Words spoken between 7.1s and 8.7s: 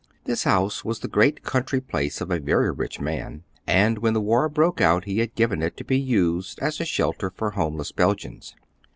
for homeless Belgians.